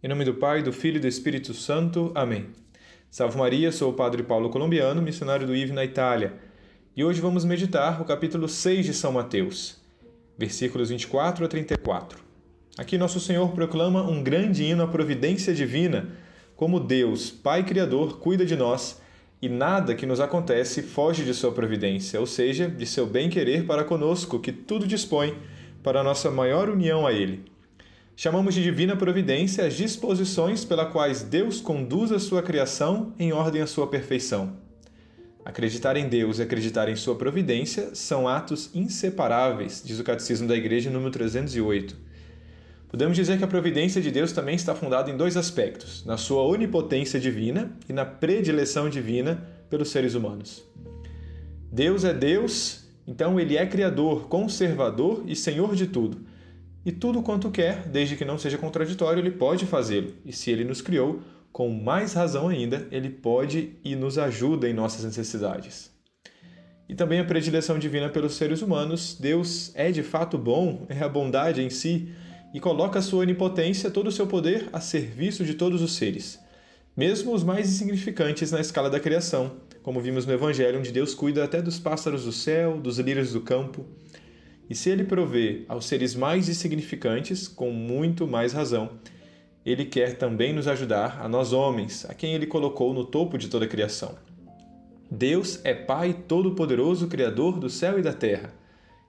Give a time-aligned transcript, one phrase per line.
[0.00, 2.12] Em nome do Pai, do Filho e do Espírito Santo.
[2.14, 2.46] Amém.
[3.10, 6.34] Salve Maria, sou o Padre Paulo Colombiano, missionário do IV na Itália.
[6.96, 9.76] E hoje vamos meditar o capítulo 6 de São Mateus,
[10.38, 12.20] versículos 24 a 34.
[12.78, 16.12] Aqui Nosso Senhor proclama um grande hino à providência divina,
[16.54, 19.02] como Deus, Pai Criador, cuida de nós
[19.42, 23.82] e nada que nos acontece foge de sua providência, ou seja, de seu bem-querer para
[23.82, 25.36] conosco, que tudo dispõe
[25.82, 27.57] para a nossa maior união a Ele.
[28.20, 33.62] Chamamos de divina providência as disposições pela quais Deus conduz a sua criação em ordem
[33.62, 34.56] à sua perfeição.
[35.44, 40.56] Acreditar em Deus e acreditar em sua providência são atos inseparáveis, diz o Catecismo da
[40.56, 41.94] Igreja número 308.
[42.88, 46.42] Podemos dizer que a providência de Deus também está fundada em dois aspectos: na sua
[46.42, 50.64] onipotência divina e na predileção divina pelos seres humanos.
[51.70, 56.26] Deus é Deus, então ele é criador, conservador e senhor de tudo
[56.84, 60.12] e tudo quanto quer, desde que não seja contraditório, ele pode fazê-lo.
[60.24, 61.20] E se ele nos criou,
[61.52, 65.90] com mais razão ainda, ele pode e nos ajuda em nossas necessidades.
[66.88, 69.16] E também a predileção divina pelos seres humanos.
[69.20, 72.08] Deus é de fato bom, é a bondade em si,
[72.54, 76.38] e coloca sua onipotência, todo o seu poder, a serviço de todos os seres,
[76.96, 81.44] mesmo os mais insignificantes na escala da criação, como vimos no Evangelho, onde Deus cuida
[81.44, 83.84] até dos pássaros do céu, dos lírios do campo.
[84.68, 88.90] E se ele provê aos seres mais insignificantes, com muito mais razão,
[89.64, 93.48] ele quer também nos ajudar a nós homens, a quem ele colocou no topo de
[93.48, 94.16] toda a criação.
[95.10, 98.52] Deus é Pai Todo-Poderoso, Criador do céu e da terra.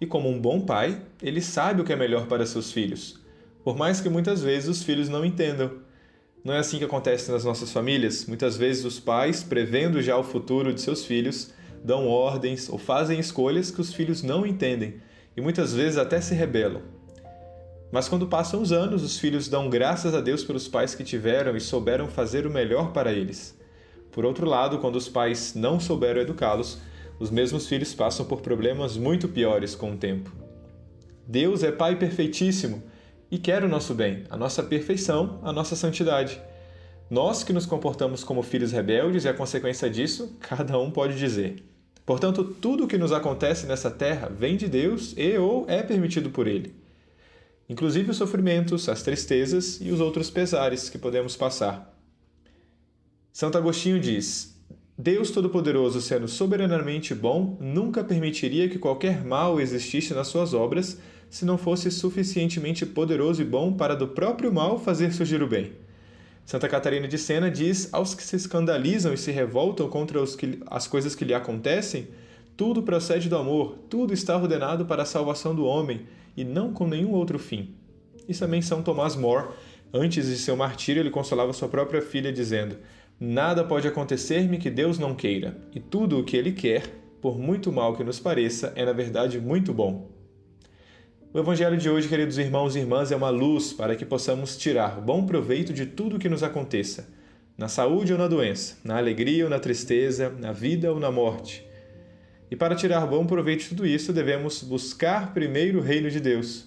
[0.00, 3.18] E como um bom pai, ele sabe o que é melhor para seus filhos,
[3.64, 5.72] por mais que muitas vezes os filhos não entendam.
[6.44, 8.26] Não é assim que acontece nas nossas famílias?
[8.26, 11.52] Muitas vezes os pais, prevendo já o futuro de seus filhos,
[11.84, 15.00] dão ordens ou fazem escolhas que os filhos não entendem
[15.38, 16.82] e muitas vezes até se rebelam.
[17.92, 21.56] Mas quando passam os anos, os filhos dão graças a Deus pelos pais que tiveram
[21.56, 23.56] e souberam fazer o melhor para eles.
[24.10, 26.80] Por outro lado, quando os pais não souberam educá-los,
[27.20, 30.32] os mesmos filhos passam por problemas muito piores com o tempo.
[31.24, 32.82] Deus é Pai perfeitíssimo
[33.30, 36.42] e quer o nosso bem, a nossa perfeição, a nossa santidade.
[37.08, 41.67] Nós que nos comportamos como filhos rebeldes e a consequência disso, cada um pode dizer.
[42.08, 46.30] Portanto, tudo o que nos acontece nessa terra vem de Deus e ou é permitido
[46.30, 46.74] por Ele.
[47.68, 51.94] Inclusive os sofrimentos, as tristezas e os outros pesares que podemos passar.
[53.30, 54.58] Santo Agostinho diz:
[54.96, 60.98] Deus Todo-Poderoso, sendo soberanamente bom, nunca permitiria que qualquer mal existisse nas suas obras
[61.28, 65.72] se não fosse suficientemente poderoso e bom para do próprio mal fazer surgir o bem.
[66.48, 70.86] Santa Catarina de Sena diz aos que se escandalizam e se revoltam contra que, as
[70.86, 72.08] coisas que lhe acontecem,
[72.56, 76.86] tudo procede do amor, tudo está ordenado para a salvação do homem e não com
[76.86, 77.74] nenhum outro fim.
[78.26, 79.48] E também São Tomás More,
[79.92, 82.78] antes de seu martírio, ele consolava sua própria filha dizendo:
[83.20, 86.82] Nada pode acontecer-me que Deus não queira, e tudo o que ele quer,
[87.20, 90.17] por muito mal que nos pareça, é na verdade muito bom.
[91.30, 94.98] O Evangelho de hoje, queridos irmãos e irmãs, é uma luz para que possamos tirar
[94.98, 97.06] bom proveito de tudo o que nos aconteça,
[97.54, 101.68] na saúde ou na doença, na alegria ou na tristeza, na vida ou na morte.
[102.50, 106.66] E para tirar bom proveito de tudo isso, devemos buscar primeiro o reino de Deus.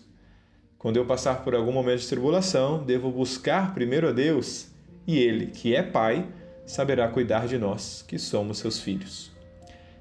[0.77, 4.67] Quando eu passar por algum momento de tribulação, devo buscar primeiro a Deus,
[5.07, 6.27] e Ele, que é Pai,
[6.67, 9.31] saberá cuidar de nós, que somos seus filhos.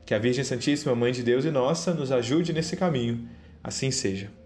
[0.04, 3.27] Que a Virgem Santíssima, Mãe de Deus e nossa, nos ajude nesse caminho.
[3.65, 4.40] Assim seja.